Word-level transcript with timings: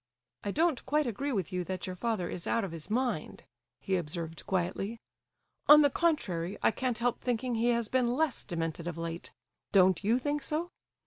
"I 0.43 0.49
don't 0.49 0.83
quite 0.87 1.05
agree 1.05 1.31
with 1.31 1.53
you 1.53 1.63
that 1.65 1.85
your 1.85 1.95
father 1.95 2.27
is 2.27 2.47
out 2.47 2.63
of 2.63 2.71
his 2.71 2.89
mind," 2.89 3.43
he 3.79 3.95
observed, 3.97 4.47
quietly. 4.47 4.99
"On 5.67 5.83
the 5.83 5.91
contrary, 5.91 6.57
I 6.63 6.71
cannot 6.71 6.97
help 6.97 7.21
thinking 7.21 7.53
he 7.53 7.69
has 7.69 7.87
been 7.87 8.15
less 8.15 8.43
demented 8.43 8.87
of 8.87 8.97
late. 8.97 9.31
Don't 9.71 10.03
you 10.03 10.17
think 10.17 10.41
so? 10.41 10.71